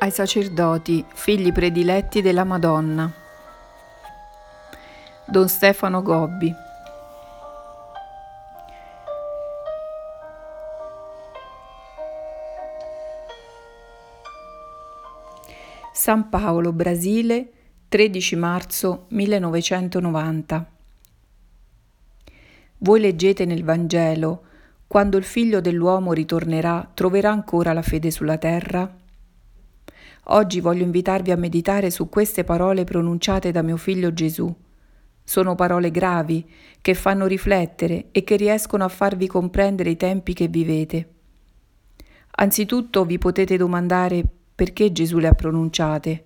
ai 0.00 0.10
sacerdoti, 0.10 1.04
figli 1.12 1.52
prediletti 1.52 2.22
della 2.22 2.44
Madonna. 2.44 3.12
Don 5.26 5.46
Stefano 5.48 6.00
Gobbi. 6.00 6.54
San 15.92 16.30
Paolo, 16.30 16.72
Brasile, 16.72 17.52
13 17.88 18.36
marzo 18.36 19.04
1990. 19.08 20.66
Voi 22.78 23.00
leggete 23.00 23.44
nel 23.44 23.64
Vangelo, 23.64 24.44
quando 24.86 25.18
il 25.18 25.24
figlio 25.24 25.60
dell'uomo 25.60 26.14
ritornerà, 26.14 26.90
troverà 26.94 27.30
ancora 27.30 27.74
la 27.74 27.82
fede 27.82 28.10
sulla 28.10 28.38
terra? 28.38 28.99
Oggi 30.24 30.60
voglio 30.60 30.84
invitarvi 30.84 31.30
a 31.30 31.36
meditare 31.36 31.90
su 31.90 32.08
queste 32.08 32.44
parole 32.44 32.84
pronunciate 32.84 33.50
da 33.50 33.62
mio 33.62 33.76
figlio 33.76 34.12
Gesù. 34.12 34.54
Sono 35.24 35.54
parole 35.54 35.90
gravi 35.90 36.48
che 36.80 36.94
fanno 36.94 37.26
riflettere 37.26 38.06
e 38.10 38.22
che 38.22 38.36
riescono 38.36 38.84
a 38.84 38.88
farvi 38.88 39.26
comprendere 39.26 39.90
i 39.90 39.96
tempi 39.96 40.34
che 40.34 40.48
vivete. 40.48 41.08
Anzitutto 42.32 43.04
vi 43.04 43.18
potete 43.18 43.56
domandare 43.56 44.24
perché 44.54 44.92
Gesù 44.92 45.18
le 45.18 45.28
ha 45.28 45.34
pronunciate. 45.34 46.24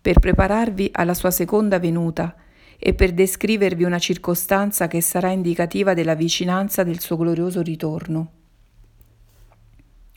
Per 0.00 0.18
prepararvi 0.18 0.90
alla 0.92 1.14
sua 1.14 1.30
seconda 1.30 1.78
venuta 1.78 2.34
e 2.78 2.94
per 2.94 3.12
descrivervi 3.12 3.84
una 3.84 3.98
circostanza 3.98 4.86
che 4.88 5.00
sarà 5.00 5.30
indicativa 5.30 5.94
della 5.94 6.14
vicinanza 6.14 6.82
del 6.82 7.00
suo 7.00 7.16
glorioso 7.16 7.60
ritorno. 7.62 8.37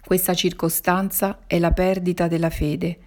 Questa 0.04 0.34
circostanza 0.34 1.40
è 1.48 1.60
la 1.60 1.72
perdita 1.72 2.28
della 2.28 2.50
fede. 2.50 2.98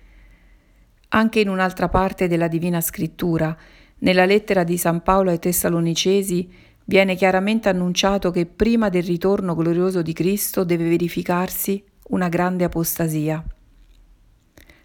Anche 1.09 1.41
in 1.41 1.49
un'altra 1.49 1.89
parte 1.89 2.29
della 2.29 2.49
Divina 2.49 2.81
Scrittura, 2.81 3.57
nella 3.99 4.25
lettera 4.25 4.65
di 4.65 4.77
San 4.77 5.03
Paolo 5.03 5.31
ai 5.31 5.39
Tessalonicesi, 5.39 6.51
viene 6.87 7.15
chiaramente 7.15 7.69
annunciato 7.69 8.31
che 8.31 8.47
prima 8.47 8.89
del 8.89 9.03
ritorno 9.03 9.55
glorioso 9.55 10.03
di 10.03 10.13
Cristo 10.13 10.65
deve 10.65 10.89
verificarsi 10.89 11.83
una 12.09 12.29
grande 12.29 12.65
apostasia. 12.65 13.43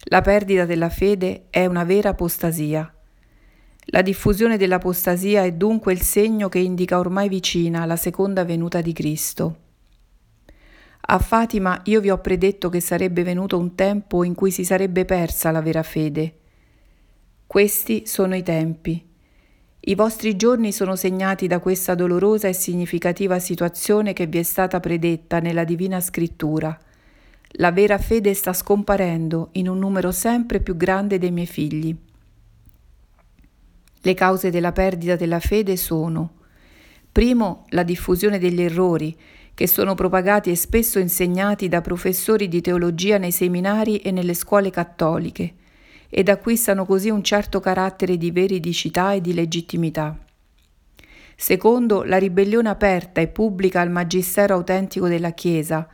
La 0.05 0.21
perdita 0.21 0.65
della 0.65 0.89
fede 0.89 1.47
è 1.49 1.65
una 1.65 1.83
vera 1.83 2.09
apostasia. 2.09 2.93
La 3.91 4.01
diffusione 4.01 4.57
dell'apostasia 4.57 5.43
è 5.43 5.51
dunque 5.51 5.93
il 5.93 6.01
segno 6.01 6.47
che 6.47 6.59
indica 6.59 6.99
ormai 6.99 7.27
vicina 7.27 7.85
la 7.85 7.95
seconda 7.95 8.45
venuta 8.45 8.81
di 8.81 8.93
Cristo. 8.93 9.57
A 11.01 11.19
Fatima 11.19 11.81
io 11.85 12.01
vi 12.01 12.09
ho 12.09 12.19
predetto 12.19 12.69
che 12.69 12.81
sarebbe 12.81 13.23
venuto 13.23 13.57
un 13.57 13.73
tempo 13.73 14.23
in 14.23 14.35
cui 14.35 14.51
si 14.51 14.63
sarebbe 14.63 15.05
persa 15.05 15.51
la 15.51 15.61
vera 15.61 15.81
fede. 15.81 16.33
Questi 17.47 18.05
sono 18.05 18.35
i 18.35 18.43
tempi. 18.43 19.03
I 19.81 19.95
vostri 19.95 20.35
giorni 20.35 20.71
sono 20.71 20.95
segnati 20.95 21.47
da 21.47 21.59
questa 21.59 21.95
dolorosa 21.95 22.47
e 22.47 22.53
significativa 22.53 23.39
situazione 23.39 24.13
che 24.13 24.27
vi 24.27 24.37
è 24.37 24.43
stata 24.43 24.79
predetta 24.79 25.39
nella 25.39 25.63
Divina 25.63 25.99
Scrittura. 25.99 26.77
La 27.53 27.71
vera 27.71 27.97
fede 27.97 28.35
sta 28.35 28.53
scomparendo 28.53 29.49
in 29.53 29.67
un 29.67 29.79
numero 29.79 30.11
sempre 30.11 30.59
più 30.59 30.77
grande 30.77 31.17
dei 31.17 31.31
miei 31.31 31.47
figli. 31.47 31.95
Le 34.01 34.13
cause 34.13 34.51
della 34.51 34.71
perdita 34.71 35.15
della 35.15 35.39
fede 35.39 35.75
sono 35.75 36.33
primo 37.11 37.65
la 37.69 37.83
diffusione 37.83 38.37
degli 38.37 38.61
errori 38.61 39.17
che 39.59 39.67
sono 39.67 39.93
propagati 39.93 40.51
e 40.51 40.55
spesso 40.55 40.99
insegnati 40.99 41.67
da 41.67 41.81
professori 41.81 42.47
di 42.47 42.61
teologia 42.61 43.17
nei 43.17 43.33
seminari 43.33 43.97
e 43.97 44.09
nelle 44.09 44.33
scuole 44.33 44.69
cattoliche, 44.69 45.53
ed 46.07 46.29
acquistano 46.29 46.85
così 46.85 47.09
un 47.09 47.21
certo 47.21 47.59
carattere 47.59 48.15
di 48.15 48.31
veridicità 48.31 49.11
e 49.11 49.19
di 49.19 49.33
legittimità. 49.33 50.17
Secondo, 51.35 52.03
la 52.03 52.15
ribellione 52.15 52.69
aperta 52.69 53.19
e 53.19 53.27
pubblica 53.27 53.81
al 53.81 53.91
magistero 53.91 54.53
autentico 54.53 55.09
della 55.09 55.31
Chiesa, 55.31 55.85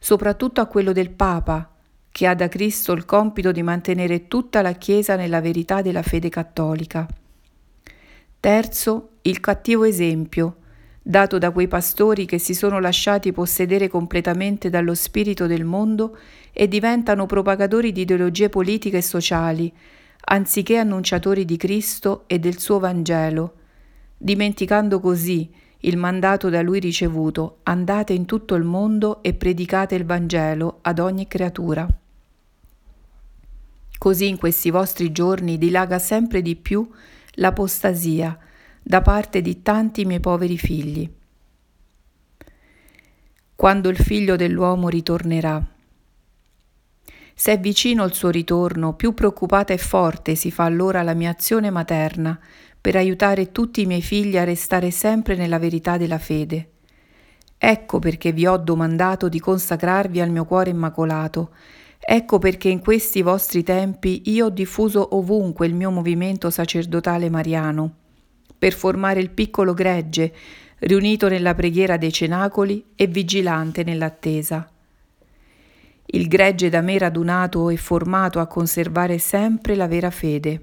soprattutto 0.00 0.60
a 0.60 0.66
quello 0.66 0.90
del 0.90 1.10
Papa, 1.10 1.70
che 2.10 2.26
ha 2.26 2.34
da 2.34 2.48
Cristo 2.48 2.90
il 2.90 3.04
compito 3.04 3.52
di 3.52 3.62
mantenere 3.62 4.26
tutta 4.26 4.62
la 4.62 4.72
Chiesa 4.72 5.14
nella 5.14 5.40
verità 5.40 5.80
della 5.80 6.02
fede 6.02 6.28
cattolica. 6.28 7.06
Terzo, 8.40 9.10
il 9.22 9.38
cattivo 9.38 9.84
esempio, 9.84 10.56
dato 11.02 11.38
da 11.38 11.50
quei 11.50 11.66
pastori 11.66 12.26
che 12.26 12.38
si 12.38 12.54
sono 12.54 12.78
lasciati 12.78 13.32
possedere 13.32 13.88
completamente 13.88 14.70
dallo 14.70 14.94
spirito 14.94 15.46
del 15.46 15.64
mondo 15.64 16.16
e 16.52 16.68
diventano 16.68 17.26
propagatori 17.26 17.90
di 17.90 18.02
ideologie 18.02 18.48
politiche 18.48 18.98
e 18.98 19.02
sociali, 19.02 19.72
anziché 20.24 20.76
annunciatori 20.76 21.44
di 21.44 21.56
Cristo 21.56 22.22
e 22.28 22.38
del 22.38 22.58
suo 22.58 22.78
Vangelo, 22.78 23.54
dimenticando 24.16 25.00
così 25.00 25.50
il 25.84 25.96
mandato 25.96 26.48
da 26.48 26.62
lui 26.62 26.78
ricevuto, 26.78 27.58
andate 27.64 28.12
in 28.12 28.24
tutto 28.24 28.54
il 28.54 28.62
mondo 28.62 29.20
e 29.24 29.34
predicate 29.34 29.96
il 29.96 30.04
Vangelo 30.04 30.78
ad 30.82 31.00
ogni 31.00 31.26
creatura. 31.26 31.88
Così 33.98 34.28
in 34.28 34.36
questi 34.36 34.70
vostri 34.70 35.10
giorni 35.10 35.58
dilaga 35.58 35.98
sempre 35.98 36.42
di 36.42 36.54
più 36.54 36.88
l'apostasia, 37.34 38.38
da 38.84 39.00
parte 39.00 39.40
di 39.40 39.62
tanti 39.62 40.04
miei 40.04 40.18
poveri 40.18 40.58
figli. 40.58 41.08
Quando 43.54 43.88
il 43.88 43.96
figlio 43.96 44.34
dell'uomo 44.34 44.88
ritornerà. 44.88 45.64
Se 47.34 47.52
è 47.52 47.60
vicino 47.60 48.04
il 48.04 48.12
suo 48.12 48.30
ritorno, 48.30 48.94
più 48.94 49.14
preoccupata 49.14 49.72
e 49.72 49.78
forte 49.78 50.34
si 50.34 50.50
fa 50.50 50.64
allora 50.64 51.02
la 51.02 51.14
mia 51.14 51.30
azione 51.30 51.70
materna 51.70 52.38
per 52.80 52.96
aiutare 52.96 53.52
tutti 53.52 53.82
i 53.82 53.86
miei 53.86 54.02
figli 54.02 54.36
a 54.36 54.44
restare 54.44 54.90
sempre 54.90 55.36
nella 55.36 55.60
verità 55.60 55.96
della 55.96 56.18
fede. 56.18 56.70
Ecco 57.56 58.00
perché 58.00 58.32
vi 58.32 58.46
ho 58.46 58.56
domandato 58.56 59.28
di 59.28 59.38
consacrarvi 59.38 60.20
al 60.20 60.30
mio 60.30 60.44
cuore 60.44 60.70
immacolato. 60.70 61.50
Ecco 62.00 62.40
perché 62.40 62.68
in 62.68 62.80
questi 62.80 63.22
vostri 63.22 63.62
tempi 63.62 64.22
io 64.24 64.46
ho 64.46 64.50
diffuso 64.50 65.14
ovunque 65.14 65.68
il 65.68 65.74
mio 65.74 65.92
movimento 65.92 66.50
sacerdotale 66.50 67.30
mariano 67.30 68.00
per 68.62 68.74
formare 68.74 69.18
il 69.18 69.30
piccolo 69.30 69.74
gregge, 69.74 70.32
riunito 70.78 71.28
nella 71.28 71.52
preghiera 71.52 71.96
dei 71.96 72.12
cenacoli 72.12 72.90
e 72.94 73.08
vigilante 73.08 73.82
nell'attesa. 73.82 74.70
Il 76.06 76.28
gregge 76.28 76.68
da 76.68 76.80
me 76.80 76.96
radunato 76.96 77.70
e 77.70 77.76
formato 77.76 78.38
a 78.38 78.46
conservare 78.46 79.18
sempre 79.18 79.74
la 79.74 79.88
vera 79.88 80.12
fede. 80.12 80.60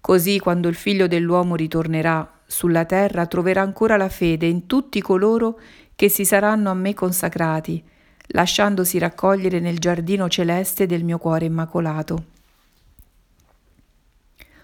Così 0.00 0.38
quando 0.38 0.68
il 0.68 0.74
figlio 0.74 1.06
dell'uomo 1.06 1.54
ritornerà 1.54 2.40
sulla 2.46 2.86
terra 2.86 3.26
troverà 3.26 3.60
ancora 3.60 3.98
la 3.98 4.08
fede 4.08 4.46
in 4.46 4.66
tutti 4.66 5.02
coloro 5.02 5.60
che 5.94 6.08
si 6.08 6.24
saranno 6.24 6.70
a 6.70 6.74
me 6.74 6.94
consacrati, 6.94 7.84
lasciandosi 8.28 8.98
raccogliere 8.98 9.60
nel 9.60 9.78
giardino 9.78 10.30
celeste 10.30 10.86
del 10.86 11.04
mio 11.04 11.18
cuore 11.18 11.44
immacolato. 11.44 12.39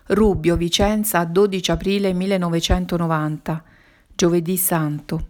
Rubbio, 0.08 0.54
Vicenza, 0.54 1.24
12 1.24 1.72
aprile 1.72 2.12
1990, 2.12 3.64
giovedì 4.14 4.56
santo. 4.56 5.28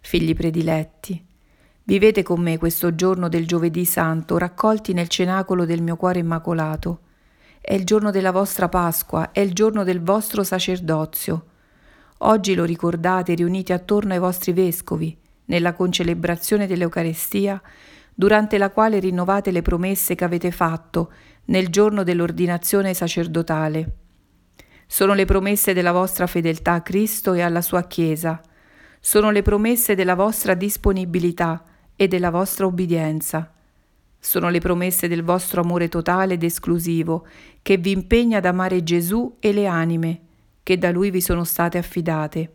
Figli 0.00 0.36
prediletti, 0.36 1.20
vivete 1.82 2.22
con 2.22 2.40
me 2.40 2.58
questo 2.58 2.94
giorno 2.94 3.28
del 3.28 3.44
giovedì 3.44 3.84
santo, 3.86 4.38
raccolti 4.38 4.92
nel 4.92 5.08
cenacolo 5.08 5.64
del 5.64 5.82
mio 5.82 5.96
cuore 5.96 6.20
immacolato. 6.20 7.00
È 7.60 7.74
il 7.74 7.82
giorno 7.84 8.12
della 8.12 8.30
vostra 8.30 8.68
Pasqua, 8.68 9.32
è 9.32 9.40
il 9.40 9.52
giorno 9.52 9.82
del 9.82 10.00
vostro 10.00 10.44
sacerdozio. 10.44 11.46
Oggi 12.18 12.54
lo 12.54 12.62
ricordate 12.62 13.34
riuniti 13.34 13.72
attorno 13.72 14.12
ai 14.12 14.20
vostri 14.20 14.52
vescovi, 14.52 15.18
nella 15.46 15.72
concelebrazione 15.72 16.68
dell'Eucarestia, 16.68 17.60
durante 18.14 18.58
la 18.58 18.70
quale 18.70 19.00
rinnovate 19.00 19.50
le 19.50 19.62
promesse 19.62 20.14
che 20.14 20.22
avete 20.22 20.52
fatto 20.52 21.10
nel 21.46 21.68
giorno 21.68 22.02
dell'ordinazione 22.02 22.94
sacerdotale. 22.94 23.96
Sono 24.86 25.14
le 25.14 25.24
promesse 25.24 25.72
della 25.72 25.92
vostra 25.92 26.26
fedeltà 26.26 26.74
a 26.74 26.82
Cristo 26.82 27.32
e 27.32 27.40
alla 27.40 27.62
sua 27.62 27.86
Chiesa. 27.86 28.40
Sono 29.00 29.30
le 29.30 29.42
promesse 29.42 29.94
della 29.94 30.14
vostra 30.14 30.54
disponibilità 30.54 31.64
e 31.96 32.08
della 32.08 32.30
vostra 32.30 32.66
obbedienza. 32.66 33.52
Sono 34.18 34.48
le 34.48 34.58
promesse 34.60 35.08
del 35.08 35.22
vostro 35.22 35.60
amore 35.60 35.88
totale 35.88 36.34
ed 36.34 36.42
esclusivo 36.42 37.26
che 37.60 37.76
vi 37.76 37.90
impegna 37.90 38.38
ad 38.38 38.46
amare 38.46 38.82
Gesù 38.82 39.36
e 39.40 39.52
le 39.52 39.66
anime 39.66 40.20
che 40.62 40.78
da 40.78 40.90
Lui 40.90 41.10
vi 41.10 41.20
sono 41.20 41.44
state 41.44 41.76
affidate. 41.76 42.52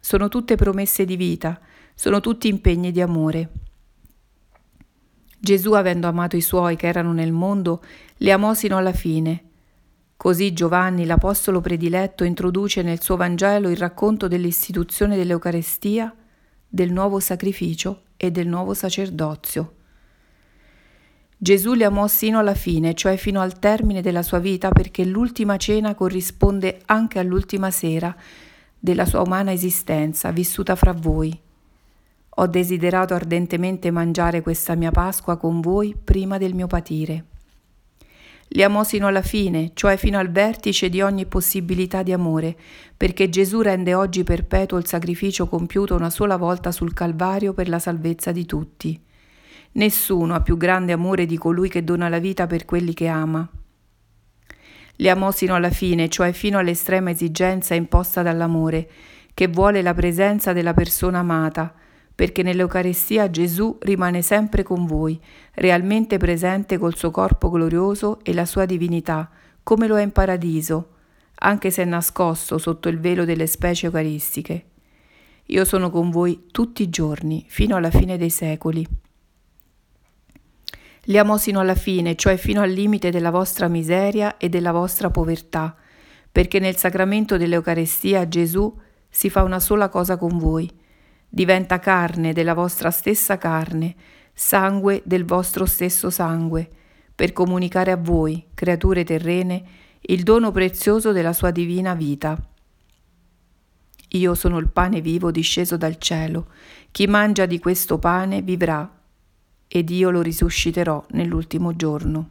Sono 0.00 0.28
tutte 0.28 0.56
promesse 0.56 1.04
di 1.04 1.16
vita, 1.16 1.58
sono 1.94 2.20
tutti 2.20 2.48
impegni 2.48 2.90
di 2.90 3.00
amore. 3.00 3.50
Gesù, 5.44 5.72
avendo 5.72 6.06
amato 6.06 6.36
i 6.36 6.40
suoi 6.40 6.74
che 6.74 6.86
erano 6.86 7.12
nel 7.12 7.30
mondo, 7.30 7.82
li 8.16 8.30
amò 8.30 8.54
sino 8.54 8.78
alla 8.78 8.94
fine. 8.94 9.44
Così 10.16 10.54
Giovanni, 10.54 11.04
l'apostolo 11.04 11.60
prediletto, 11.60 12.24
introduce 12.24 12.80
nel 12.80 13.02
suo 13.02 13.16
Vangelo 13.16 13.68
il 13.68 13.76
racconto 13.76 14.26
dell'istituzione 14.26 15.16
dell'Eucarestia, 15.16 16.14
del 16.66 16.90
nuovo 16.90 17.20
sacrificio 17.20 18.04
e 18.16 18.30
del 18.30 18.48
nuovo 18.48 18.72
sacerdozio. 18.72 19.74
Gesù 21.36 21.74
li 21.74 21.84
amò 21.84 22.06
sino 22.06 22.38
alla 22.38 22.54
fine, 22.54 22.94
cioè 22.94 23.18
fino 23.18 23.42
al 23.42 23.58
termine 23.58 24.00
della 24.00 24.22
sua 24.22 24.38
vita, 24.38 24.70
perché 24.70 25.04
l'ultima 25.04 25.58
cena 25.58 25.94
corrisponde 25.94 26.80
anche 26.86 27.18
all'ultima 27.18 27.70
sera 27.70 28.16
della 28.78 29.04
sua 29.04 29.20
umana 29.20 29.52
esistenza 29.52 30.30
vissuta 30.30 30.74
fra 30.74 30.94
voi. 30.94 31.38
Ho 32.36 32.46
desiderato 32.46 33.14
ardentemente 33.14 33.90
mangiare 33.90 34.42
questa 34.42 34.74
mia 34.74 34.90
Pasqua 34.90 35.36
con 35.36 35.60
voi 35.60 35.94
prima 36.02 36.36
del 36.36 36.54
mio 36.54 36.66
patire. 36.66 37.26
Li 38.48 38.64
sino 38.84 39.06
alla 39.06 39.22
fine, 39.22 39.70
cioè 39.74 39.96
fino 39.96 40.18
al 40.18 40.30
vertice 40.30 40.88
di 40.88 41.00
ogni 41.00 41.26
possibilità 41.26 42.02
di 42.02 42.12
amore, 42.12 42.56
perché 42.96 43.28
Gesù 43.28 43.60
rende 43.62 43.94
oggi 43.94 44.22
perpetuo 44.22 44.78
il 44.78 44.86
sacrificio 44.86 45.48
compiuto 45.48 45.94
una 45.94 46.10
sola 46.10 46.36
volta 46.36 46.70
sul 46.70 46.92
Calvario 46.92 47.52
per 47.52 47.68
la 47.68 47.78
salvezza 47.78 48.32
di 48.32 48.44
tutti. 48.46 49.00
Nessuno 49.72 50.34
ha 50.34 50.40
più 50.40 50.56
grande 50.56 50.92
amore 50.92 51.26
di 51.26 51.36
colui 51.36 51.68
che 51.68 51.82
dona 51.82 52.08
la 52.08 52.18
vita 52.18 52.46
per 52.46 52.64
quelli 52.64 52.94
che 52.94 53.08
ama. 53.08 53.48
Li 54.96 55.08
amò 55.08 55.32
sino 55.32 55.54
alla 55.54 55.70
fine, 55.70 56.08
cioè 56.08 56.32
fino 56.32 56.58
all'estrema 56.58 57.10
esigenza 57.10 57.74
imposta 57.74 58.22
dall'amore, 58.22 58.88
che 59.34 59.48
vuole 59.48 59.82
la 59.82 59.94
presenza 59.94 60.52
della 60.52 60.74
persona 60.74 61.18
amata, 61.18 61.74
perché 62.14 62.42
nell'Eucarestia 62.42 63.28
Gesù 63.28 63.76
rimane 63.80 64.22
sempre 64.22 64.62
con 64.62 64.86
voi, 64.86 65.20
realmente 65.54 66.16
presente 66.16 66.78
col 66.78 66.94
suo 66.96 67.10
corpo 67.10 67.50
glorioso 67.50 68.20
e 68.22 68.32
la 68.32 68.44
sua 68.44 68.66
divinità, 68.66 69.28
come 69.62 69.86
lo 69.86 69.98
è 69.98 70.02
in 70.02 70.12
paradiso, 70.12 70.90
anche 71.36 71.70
se 71.70 71.82
è 71.82 71.84
nascosto 71.84 72.58
sotto 72.58 72.88
il 72.88 73.00
velo 73.00 73.24
delle 73.24 73.46
specie 73.46 73.86
eucaristiche. 73.86 74.66
Io 75.46 75.64
sono 75.64 75.90
con 75.90 76.10
voi 76.10 76.46
tutti 76.52 76.82
i 76.82 76.88
giorni, 76.88 77.44
fino 77.48 77.76
alla 77.76 77.90
fine 77.90 78.16
dei 78.16 78.30
secoli. 78.30 78.86
Li 81.06 81.18
amò 81.18 81.36
sino 81.36 81.60
alla 81.60 81.74
fine, 81.74 82.14
cioè 82.14 82.36
fino 82.36 82.62
al 82.62 82.70
limite 82.70 83.10
della 83.10 83.30
vostra 83.30 83.68
miseria 83.68 84.36
e 84.36 84.48
della 84.48 84.72
vostra 84.72 85.10
povertà, 85.10 85.76
perché 86.30 86.60
nel 86.60 86.76
sacramento 86.76 87.36
dell'Eucarestia 87.36 88.26
Gesù 88.28 88.72
si 89.10 89.28
fa 89.28 89.42
una 89.42 89.60
sola 89.60 89.88
cosa 89.88 90.16
con 90.16 90.38
voi, 90.38 90.70
diventa 91.34 91.80
carne 91.80 92.32
della 92.32 92.54
vostra 92.54 92.92
stessa 92.92 93.38
carne, 93.38 93.96
sangue 94.32 95.02
del 95.04 95.24
vostro 95.24 95.66
stesso 95.66 96.08
sangue, 96.08 96.70
per 97.12 97.32
comunicare 97.32 97.90
a 97.90 97.96
voi, 97.96 98.46
creature 98.54 99.02
terrene, 99.02 99.64
il 100.02 100.22
dono 100.22 100.52
prezioso 100.52 101.10
della 101.10 101.32
sua 101.32 101.50
divina 101.50 101.94
vita. 101.94 102.40
Io 104.10 104.34
sono 104.36 104.58
il 104.58 104.68
pane 104.68 105.00
vivo 105.00 105.32
disceso 105.32 105.76
dal 105.76 105.98
cielo, 105.98 106.46
chi 106.92 107.08
mangia 107.08 107.46
di 107.46 107.58
questo 107.58 107.98
pane 107.98 108.40
vivrà 108.40 108.88
ed 109.66 109.90
io 109.90 110.10
lo 110.10 110.22
risusciterò 110.22 111.04
nell'ultimo 111.10 111.74
giorno. 111.74 112.28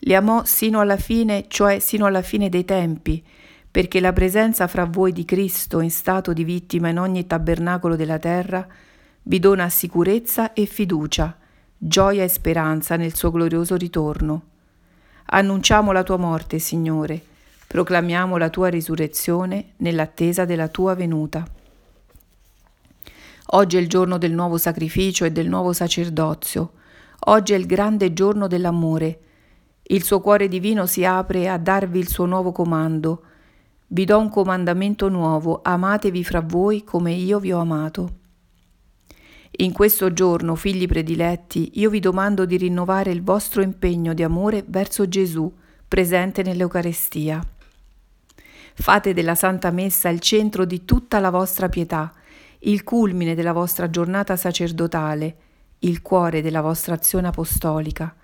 Li 0.00 0.14
amò 0.14 0.44
sino 0.44 0.80
alla 0.80 0.98
fine, 0.98 1.46
cioè 1.48 1.78
sino 1.78 2.04
alla 2.04 2.20
fine 2.20 2.50
dei 2.50 2.66
tempi, 2.66 3.24
perché 3.70 4.00
la 4.00 4.12
presenza 4.12 4.66
fra 4.66 4.84
voi 4.84 5.12
di 5.12 5.24
Cristo 5.24 5.80
in 5.80 5.90
stato 5.90 6.32
di 6.32 6.44
vittima 6.44 6.88
in 6.88 6.98
ogni 6.98 7.26
tabernacolo 7.26 7.96
della 7.96 8.18
terra 8.18 8.66
vi 9.22 9.38
dona 9.38 9.68
sicurezza 9.68 10.52
e 10.54 10.64
fiducia, 10.64 11.36
gioia 11.76 12.24
e 12.24 12.28
speranza 12.28 12.96
nel 12.96 13.14
suo 13.14 13.30
glorioso 13.30 13.76
ritorno. 13.76 14.42
Annunciamo 15.26 15.92
la 15.92 16.02
tua 16.02 16.16
morte, 16.16 16.58
Signore, 16.58 17.20
proclamiamo 17.66 18.38
la 18.38 18.48
tua 18.48 18.68
risurrezione 18.68 19.72
nell'attesa 19.76 20.46
della 20.46 20.68
tua 20.68 20.94
venuta. 20.94 21.46
Oggi 23.52 23.76
è 23.76 23.80
il 23.80 23.88
giorno 23.88 24.16
del 24.16 24.32
nuovo 24.32 24.56
sacrificio 24.56 25.26
e 25.26 25.32
del 25.32 25.48
nuovo 25.48 25.74
sacerdozio. 25.74 26.72
Oggi 27.26 27.52
è 27.52 27.56
il 27.56 27.66
grande 27.66 28.12
giorno 28.14 28.46
dell'amore. 28.46 29.20
Il 29.82 30.02
suo 30.02 30.20
cuore 30.20 30.48
divino 30.48 30.86
si 30.86 31.04
apre 31.04 31.48
a 31.48 31.58
darvi 31.58 31.98
il 31.98 32.08
suo 32.08 32.24
nuovo 32.24 32.52
comando. 32.52 33.22
Vi 33.90 34.04
do 34.04 34.18
un 34.18 34.28
comandamento 34.28 35.08
nuovo, 35.08 35.60
amatevi 35.62 36.22
fra 36.22 36.42
voi 36.42 36.84
come 36.84 37.12
io 37.12 37.38
vi 37.38 37.52
ho 37.52 37.58
amato. 37.58 38.16
In 39.60 39.72
questo 39.72 40.12
giorno, 40.12 40.56
figli 40.56 40.86
prediletti, 40.86 41.70
io 41.76 41.88
vi 41.88 41.98
domando 41.98 42.44
di 42.44 42.58
rinnovare 42.58 43.10
il 43.12 43.22
vostro 43.22 43.62
impegno 43.62 44.12
di 44.12 44.22
amore 44.22 44.62
verso 44.66 45.08
Gesù, 45.08 45.50
presente 45.88 46.42
nell'Eucarestia. 46.42 47.42
Fate 48.74 49.14
della 49.14 49.34
Santa 49.34 49.70
Messa 49.70 50.10
il 50.10 50.20
centro 50.20 50.66
di 50.66 50.84
tutta 50.84 51.18
la 51.18 51.30
vostra 51.30 51.70
pietà, 51.70 52.12
il 52.60 52.84
culmine 52.84 53.34
della 53.34 53.52
vostra 53.52 53.88
giornata 53.88 54.36
sacerdotale, 54.36 55.36
il 55.78 56.02
cuore 56.02 56.42
della 56.42 56.60
vostra 56.60 56.92
azione 56.92 57.28
apostolica. 57.28 58.14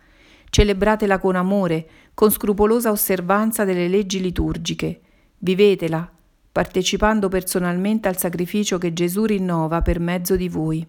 Celebratela 0.50 1.19
con 1.19 1.37
amore, 1.37 1.88
con 2.12 2.31
scrupolosa 2.31 2.90
osservanza 2.90 3.64
delle 3.64 3.88
leggi 3.88 4.20
liturgiche. 4.20 5.00
Vivetela, 5.38 6.10
partecipando 6.50 7.28
personalmente 7.28 8.08
al 8.08 8.16
sacrificio 8.16 8.78
che 8.78 8.92
Gesù 8.92 9.25
rinnova 9.25 9.82
per 9.82 10.00
mezzo 10.00 10.36
di 10.36 10.48
voi. 10.48 10.86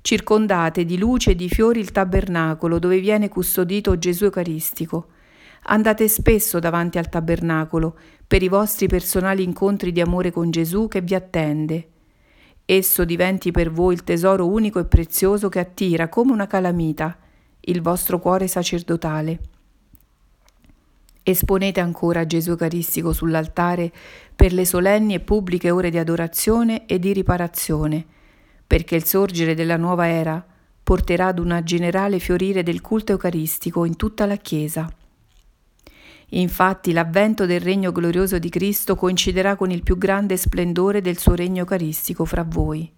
Circondate 0.00 0.84
di 0.84 0.98
luce 0.98 1.30
e 1.30 1.34
di 1.34 1.48
fiori 1.48 1.80
il 1.80 1.90
tabernacolo 1.90 2.78
dove 2.78 3.00
viene 3.00 3.28
custodito 3.28 3.96
Gesù 3.98 4.24
Eucaristico. 4.24 5.06
Andate 5.62 6.08
spesso 6.08 6.58
davanti 6.58 6.98
al 6.98 7.08
tabernacolo 7.08 7.96
per 8.26 8.42
i 8.42 8.48
vostri 8.48 8.86
personali 8.86 9.42
incontri 9.42 9.92
di 9.92 10.02
amore 10.02 10.30
con 10.30 10.50
Gesù 10.50 10.88
che 10.88 11.00
vi 11.00 11.14
attende. 11.14 11.88
Esso 12.66 13.04
diventi 13.04 13.50
per 13.50 13.70
voi 13.70 13.94
il 13.94 14.04
tesoro 14.04 14.46
unico 14.46 14.78
e 14.78 14.84
prezioso 14.84 15.48
che 15.48 15.58
attira 15.58 16.08
come 16.08 16.32
una 16.32 16.46
calamita 16.46 17.18
il 17.66 17.80
vostro 17.80 18.18
cuore 18.18 18.46
sacerdotale. 18.46 19.40
Esponete 21.26 21.80
ancora 21.80 22.26
Gesù 22.26 22.50
Eucaristico 22.50 23.14
sull'altare 23.14 23.90
per 24.36 24.52
le 24.52 24.66
solenni 24.66 25.14
e 25.14 25.20
pubbliche 25.20 25.70
ore 25.70 25.88
di 25.88 25.96
adorazione 25.96 26.84
e 26.84 26.98
di 26.98 27.14
riparazione, 27.14 28.04
perché 28.66 28.94
il 28.94 29.04
sorgere 29.04 29.54
della 29.54 29.78
nuova 29.78 30.06
era 30.06 30.44
porterà 30.82 31.28
ad 31.28 31.38
una 31.38 31.62
generale 31.62 32.18
fiorire 32.18 32.62
del 32.62 32.82
culto 32.82 33.12
eucaristico 33.12 33.86
in 33.86 33.96
tutta 33.96 34.26
la 34.26 34.36
Chiesa. 34.36 34.86
Infatti 36.28 36.92
l'avvento 36.92 37.46
del 37.46 37.60
regno 37.60 37.90
glorioso 37.90 38.38
di 38.38 38.50
Cristo 38.50 38.94
coinciderà 38.94 39.56
con 39.56 39.70
il 39.70 39.82
più 39.82 39.96
grande 39.96 40.36
splendore 40.36 41.00
del 41.00 41.16
suo 41.16 41.34
regno 41.34 41.60
eucaristico 41.60 42.26
fra 42.26 42.44
voi. 42.46 42.92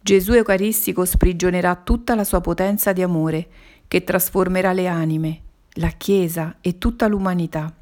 Gesù 0.00 0.34
Eucaristico 0.34 1.04
sprigionerà 1.04 1.74
tutta 1.74 2.14
la 2.14 2.22
sua 2.24 2.40
potenza 2.40 2.92
di 2.92 3.02
amore, 3.02 3.48
che 3.88 4.04
trasformerà 4.04 4.72
le 4.72 4.86
anime, 4.86 5.43
la 5.74 5.88
Chiesa 5.88 6.56
e 6.60 6.78
tutta 6.78 7.08
l'umanità. 7.08 7.72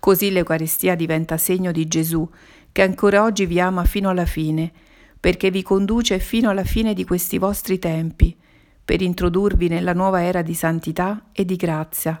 Così 0.00 0.32
l'Eucaristia 0.32 0.96
diventa 0.96 1.36
segno 1.36 1.70
di 1.70 1.86
Gesù, 1.86 2.28
che 2.72 2.82
ancora 2.82 3.22
oggi 3.22 3.46
vi 3.46 3.60
ama 3.60 3.84
fino 3.84 4.08
alla 4.08 4.24
fine, 4.24 4.72
perché 5.20 5.52
vi 5.52 5.62
conduce 5.62 6.18
fino 6.18 6.50
alla 6.50 6.64
fine 6.64 6.92
di 6.92 7.04
questi 7.04 7.38
vostri 7.38 7.78
tempi, 7.78 8.36
per 8.84 9.00
introdurvi 9.00 9.68
nella 9.68 9.92
nuova 9.92 10.24
era 10.24 10.42
di 10.42 10.54
santità 10.54 11.26
e 11.30 11.44
di 11.44 11.54
grazia, 11.54 12.18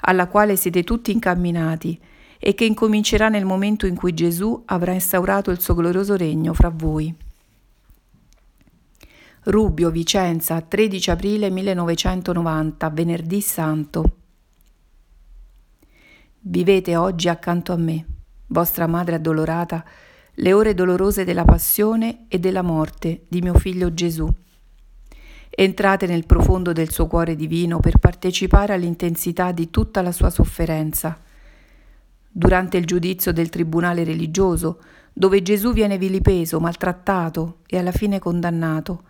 alla 0.00 0.26
quale 0.28 0.56
siete 0.56 0.84
tutti 0.84 1.12
incamminati 1.12 2.00
e 2.38 2.54
che 2.54 2.64
incomincerà 2.64 3.28
nel 3.28 3.44
momento 3.44 3.86
in 3.86 3.94
cui 3.94 4.14
Gesù 4.14 4.62
avrà 4.66 4.92
instaurato 4.92 5.50
il 5.50 5.60
suo 5.60 5.74
glorioso 5.74 6.16
regno 6.16 6.54
fra 6.54 6.72
voi. 6.74 7.14
Rubio, 9.44 9.90
Vicenza, 9.90 10.60
13 10.60 11.10
aprile 11.10 11.50
1990, 11.50 12.90
venerdì 12.90 13.40
santo. 13.40 14.16
Vivete 16.40 16.96
oggi 16.96 17.28
accanto 17.28 17.72
a 17.72 17.76
me, 17.76 18.06
vostra 18.46 18.86
madre 18.86 19.16
addolorata, 19.16 19.84
le 20.34 20.52
ore 20.52 20.74
dolorose 20.74 21.24
della 21.24 21.44
passione 21.44 22.26
e 22.28 22.38
della 22.38 22.62
morte 22.62 23.24
di 23.28 23.40
mio 23.40 23.54
figlio 23.54 23.92
Gesù 23.92 24.32
Entrate 25.60 26.06
nel 26.06 26.24
profondo 26.24 26.72
del 26.72 26.92
suo 26.92 27.08
cuore 27.08 27.34
divino 27.34 27.80
per 27.80 27.98
partecipare 27.98 28.74
all'intensità 28.74 29.50
di 29.50 29.70
tutta 29.70 30.02
la 30.02 30.12
sua 30.12 30.30
sofferenza. 30.30 31.18
Durante 32.30 32.76
il 32.76 32.84
giudizio 32.84 33.32
del 33.32 33.48
tribunale 33.48 34.04
religioso, 34.04 34.80
dove 35.12 35.42
Gesù 35.42 35.72
viene 35.72 35.98
vilipeso, 35.98 36.60
maltrattato 36.60 37.56
e 37.66 37.76
alla 37.76 37.90
fine 37.90 38.20
condannato, 38.20 39.02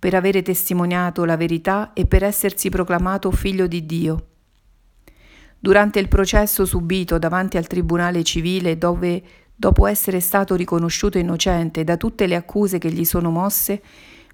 per 0.00 0.14
avere 0.14 0.40
testimoniato 0.40 1.26
la 1.26 1.36
verità 1.36 1.92
e 1.92 2.06
per 2.06 2.24
essersi 2.24 2.70
proclamato 2.70 3.30
figlio 3.30 3.66
di 3.66 3.84
Dio. 3.84 4.24
Durante 5.58 5.98
il 5.98 6.08
processo 6.08 6.64
subito 6.64 7.18
davanti 7.18 7.58
al 7.58 7.66
tribunale 7.66 8.24
civile 8.24 8.78
dove, 8.78 9.22
dopo 9.54 9.86
essere 9.86 10.20
stato 10.20 10.54
riconosciuto 10.54 11.18
innocente 11.18 11.84
da 11.84 11.98
tutte 11.98 12.26
le 12.26 12.34
accuse 12.34 12.78
che 12.78 12.90
gli 12.90 13.04
sono 13.04 13.30
mosse, 13.30 13.82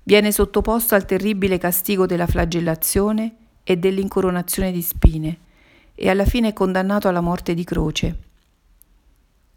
viene 0.05 0.31
sottoposto 0.31 0.95
al 0.95 1.05
terribile 1.05 1.59
castigo 1.59 2.07
della 2.07 2.29
flagellazione 2.29 3.35
e 3.65 3.77
dell'incoronazione 3.77 4.71
di 4.71 4.83
spine 4.83 5.39
e 5.97 6.09
alla 6.09 6.25
fine 6.25 6.49
è 6.49 6.53
condannato 6.53 7.09
alla 7.09 7.21
morte 7.21 7.55
di 7.55 7.65
croce. 7.65 8.19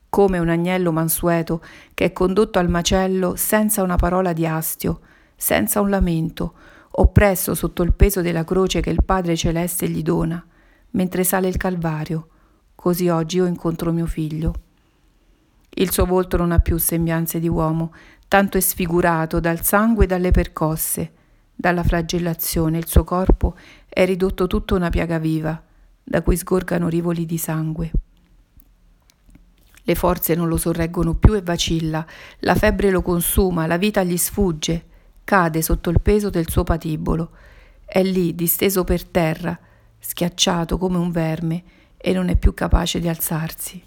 Come 0.10 0.40
un 0.40 0.50
agnello 0.50 0.92
mansueto 0.92 1.64
che 1.94 2.06
è 2.06 2.14
condotto 2.14 2.58
al 2.58 2.68
macello 2.68 3.36
senza 3.36 3.84
una 3.84 3.98
parola 3.98 4.34
di 4.34 4.48
astio, 4.48 5.02
senza 5.40 5.80
un 5.80 5.90
lamento 5.90 6.54
oppresso 6.92 7.56
sotto 7.56 7.82
il 7.82 7.94
peso 7.94 8.22
della 8.22 8.44
croce 8.44 8.82
che 8.82 8.90
il 8.90 9.06
Padre 9.06 9.38
Celeste 9.38 9.88
gli 9.88 10.02
dona, 10.02 10.46
mentre 10.92 11.24
sale 11.24 11.48
il 11.48 11.56
Calvario, 11.56 12.28
così 12.76 13.08
oggi 13.08 13.38
io 13.38 13.46
incontro 13.46 13.94
mio 13.94 14.06
figlio. 14.06 14.54
Il 15.70 15.92
suo 15.92 16.04
volto 16.06 16.36
non 16.36 16.52
ha 16.52 16.60
più 16.60 16.78
sembianze 16.78 17.40
di 17.40 17.48
uomo, 17.48 17.94
tanto 18.28 18.58
è 18.58 18.60
sfigurato 18.60 19.40
dal 19.40 19.64
sangue 19.64 20.04
e 20.04 20.08
dalle 20.08 20.32
percosse, 20.32 21.14
dalla 21.56 21.84
flagellazione, 21.84 22.78
il 22.78 22.88
suo 22.88 23.06
corpo 23.06 23.56
è 23.88 24.06
ridotto 24.06 24.46
tutto 24.48 24.76
una 24.76 24.90
piaga 24.90 25.20
viva, 25.20 25.62
da 26.04 26.22
cui 26.22 26.36
sgorgano 26.36 26.90
rivoli 26.90 27.26
di 27.26 27.38
sangue. 27.38 27.92
Le 29.84 29.96
forze 29.96 30.36
non 30.36 30.50
lo 30.50 30.58
sorreggono 30.58 31.16
più 31.16 31.34
e 31.34 31.42
vacilla, 31.42 32.06
la 32.40 32.56
febbre 32.56 32.90
lo 32.90 33.02
consuma, 33.02 33.68
la 33.68 33.78
vita 33.78 34.04
gli 34.04 34.18
sfugge, 34.18 34.88
cade 35.30 35.62
sotto 35.62 35.92
il 35.92 36.02
peso 36.02 36.32
del 36.32 36.50
suo 36.50 36.64
patibolo. 36.64 37.30
È 37.86 38.02
lì, 38.02 38.34
disteso 38.34 38.84
per 38.84 39.06
terra, 39.06 39.56
schiacciato 40.00 40.80
come 40.80 40.98
un 40.98 41.12
verme, 41.12 41.64
e 41.98 42.14
non 42.14 42.30
è 42.30 42.36
più 42.36 42.56
capace 42.56 43.00
di 43.00 43.08
alzarsi. 43.08 43.80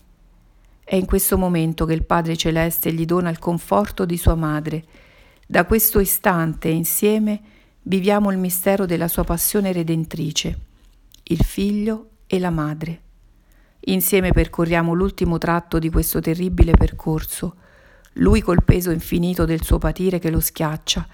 È 0.84 0.94
in 0.94 1.04
questo 1.04 1.36
momento 1.36 1.84
che 1.84 1.94
il 1.94 2.04
Padre 2.04 2.36
Celeste 2.36 2.92
gli 2.92 3.04
dona 3.04 3.28
il 3.28 3.40
conforto 3.40 4.04
di 4.04 4.16
sua 4.16 4.36
madre. 4.36 4.84
Da 5.44 5.64
questo 5.64 5.98
istante 5.98 6.68
insieme 6.68 7.40
viviamo 7.82 8.30
il 8.30 8.38
mistero 8.38 8.86
della 8.86 9.08
sua 9.08 9.24
passione 9.24 9.72
redentrice, 9.72 10.58
il 11.24 11.42
figlio 11.42 12.10
e 12.28 12.38
la 12.38 12.50
madre. 12.50 13.00
Insieme 13.86 14.30
percorriamo 14.30 14.92
l'ultimo 14.92 15.38
tratto 15.38 15.80
di 15.80 15.90
questo 15.90 16.20
terribile 16.20 16.70
percorso, 16.70 17.56
lui 18.16 18.40
col 18.42 18.62
peso 18.62 18.92
infinito 18.92 19.44
del 19.44 19.64
suo 19.64 19.78
patire 19.78 20.20
che 20.20 20.30
lo 20.30 20.38
schiaccia, 20.38 21.08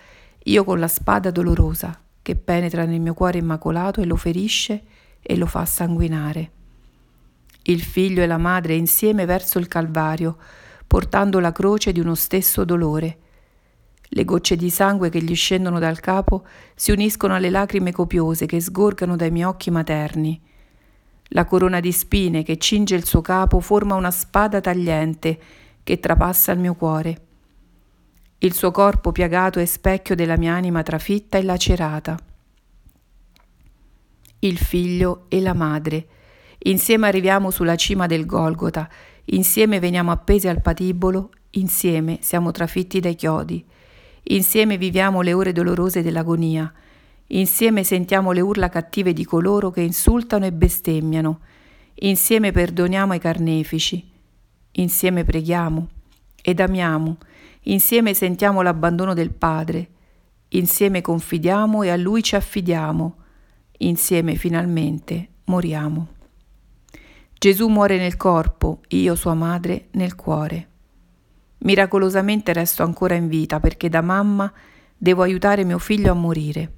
io 0.49 0.65
con 0.65 0.81
la 0.81 0.89
spada 0.89 1.31
dolorosa 1.31 2.01
che 2.23 2.35
penetra 2.35 2.85
nel 2.85 3.01
mio 3.01 3.15
cuore 3.15 3.39
immacolato 3.39 4.01
e 4.01 4.07
lo 4.07 4.17
ferisce 4.17 4.83
e 5.21 5.37
lo 5.37 5.47
fa 5.47 5.65
sanguinare. 5.65 6.51
Il 7.63 7.83
figlio 7.83 8.23
e 8.23 8.27
la 8.27 8.39
madre 8.39 8.75
insieme 8.75 9.27
verso 9.27 9.59
il 9.59 9.69
Calvario, 9.69 10.39
portando 10.87 11.39
la 11.39 11.53
croce 11.53 11.93
di 11.93 12.01
uno 12.01 12.15
stesso 12.15 12.65
dolore, 12.65 13.19
le 14.11 14.25
gocce 14.25 14.57
di 14.57 14.71
sangue 14.71 15.11
che 15.11 15.23
gli 15.23 15.35
scendono 15.35 15.79
dal 15.79 16.01
capo 16.01 16.47
si 16.75 16.93
uniscono 16.93 17.35
alle 17.35 17.51
lacrime 17.51 17.93
copiose 17.93 18.47
che 18.47 18.59
sgorgano 18.59 19.17
dai 19.17 19.31
miei 19.31 19.45
occhi 19.45 19.71
materni. 19.71 20.41
La 21.33 21.45
corona 21.45 21.79
di 21.79 21.93
spine 21.93 22.43
che 22.43 22.57
cinge 22.57 22.95
il 22.95 23.05
suo 23.05 23.21
capo 23.21 23.61
forma 23.61 23.97
una 23.97 24.11
spada 24.11 24.63
tagliente 24.63 25.39
che 25.83 26.01
trapassa 26.01 26.53
il 26.53 26.59
mio 26.59 26.75
cuore. 26.75 27.28
Il 28.41 28.55
suo 28.55 28.71
corpo 28.71 29.11
piagato 29.11 29.59
è 29.59 29.65
specchio 29.65 30.15
della 30.15 30.37
mia 30.37 30.55
anima 30.55 30.85
trafitta 30.85 31.39
e 31.39 31.43
lacerata. 31.43 32.17
Il 34.39 34.59
figlio 34.59 35.25
e 35.29 35.41
la 35.41 35.55
madre. 35.55 36.07
Insieme 36.59 37.09
arriviamo 37.09 37.51
sulla 37.51 37.75
cima 37.75 38.07
del 38.07 38.27
Golgota, 38.27 38.89
insieme 39.27 39.81
veniamo 39.81 40.13
appesi 40.13 40.47
al 40.47 40.63
patibolo, 40.63 41.31
insieme 41.51 42.19
siamo 42.21 42.53
trafitti 42.53 43.01
dai 43.01 43.17
chiodi. 43.17 43.65
Insieme 44.31 44.79
viviamo 44.79 45.21
le 45.21 45.33
ore 45.33 45.51
dolorose 45.51 46.03
dell'agonia. 46.03 46.73
Insieme 47.29 47.83
sentiamo 47.83 48.31
le 48.31 48.41
urla 48.41 48.69
cattive 48.69 49.13
di 49.13 49.25
coloro 49.25 49.73
che 49.73 49.81
insultano 49.81 50.47
e 50.47 50.53
bestemmiano. 50.53 51.41
Insieme 51.95 52.53
perdoniamo 52.53 53.15
ai 53.15 53.19
carnefici. 53.19 54.09
Insieme 54.73 55.25
preghiamo 55.25 55.89
ed 56.41 56.61
amiamo. 56.61 57.17
Insieme 57.69 58.15
sentiamo 58.15 58.63
l'abbandono 58.63 59.13
del 59.13 59.33
Padre. 59.33 59.89
Insieme 60.49 61.03
confidiamo 61.03 61.83
e 61.83 61.91
a 61.91 61.97
Lui 61.97 62.23
ci 62.23 62.35
affidiamo. 62.35 63.17
Insieme 63.79 64.37
finalmente 64.37 65.29
moriamo. 65.45 66.09
Gesù 67.39 67.69
muore 67.69 67.99
nel 67.99 68.17
corpo, 68.17 68.81
io 68.89 69.15
sua 69.15 69.35
madre 69.35 69.89
nel 69.93 70.15
cuore. 70.15 70.69
Miracolosamente 71.59 72.55
resto 72.55 72.83
ancora 72.83 73.15
in 73.15 73.29
vita 73.29 73.61
perché 73.61 73.91
da 73.91 74.01
mamma 74.01 74.51
devo 74.97 75.23
aiutare 75.23 75.65
mio 75.65 75.79
figlio 75.79 76.11
a 76.11 76.15
morire. 76.15 76.73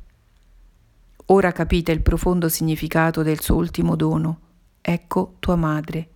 Ora 1.26 1.52
capite 1.52 1.92
il 1.92 2.02
profondo 2.02 2.48
significato 2.48 3.22
del 3.22 3.40
suo 3.40 3.54
ultimo 3.54 3.94
dono. 3.94 4.40
Ecco 4.80 5.36
tua 5.38 5.54
madre. 5.54 6.08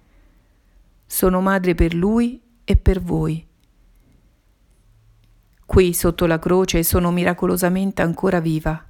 Sono 1.06 1.40
madre 1.40 1.76
per 1.76 1.94
lui 1.94 2.42
e 2.64 2.74
per 2.74 3.00
voi. 3.00 3.46
Qui 5.66 5.94
sotto 5.94 6.26
la 6.26 6.38
croce 6.38 6.82
sono 6.82 7.10
miracolosamente 7.10 8.02
ancora 8.02 8.38
viva, 8.38 8.84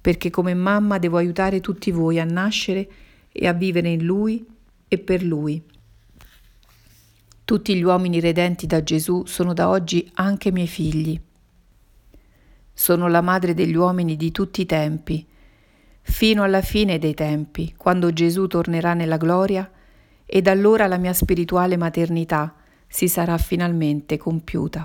perché 0.00 0.30
come 0.30 0.54
mamma 0.54 0.98
devo 0.98 1.18
aiutare 1.18 1.60
tutti 1.60 1.90
voi 1.90 2.18
a 2.18 2.24
nascere 2.24 2.88
e 3.30 3.46
a 3.46 3.52
vivere 3.52 3.90
in 3.90 4.04
lui 4.04 4.44
e 4.88 4.98
per 4.98 5.22
lui. 5.22 5.62
Tutti 7.44 7.74
gli 7.76 7.82
uomini 7.82 8.20
redenti 8.20 8.66
da 8.66 8.82
Gesù 8.82 9.24
sono 9.26 9.52
da 9.52 9.68
oggi 9.68 10.10
anche 10.14 10.50
miei 10.50 10.66
figli. 10.66 11.20
Sono 12.72 13.06
la 13.08 13.20
madre 13.20 13.52
degli 13.52 13.76
uomini 13.76 14.16
di 14.16 14.32
tutti 14.32 14.62
i 14.62 14.66
tempi, 14.66 15.26
fino 16.00 16.42
alla 16.42 16.62
fine 16.62 16.98
dei 16.98 17.14
tempi, 17.14 17.74
quando 17.76 18.12
Gesù 18.12 18.46
tornerà 18.46 18.94
nella 18.94 19.18
gloria, 19.18 19.70
ed 20.24 20.48
allora 20.48 20.86
la 20.86 20.96
mia 20.96 21.12
spirituale 21.12 21.76
maternità 21.76 22.54
si 22.86 23.08
sarà 23.08 23.36
finalmente 23.36 24.16
compiuta. 24.16 24.84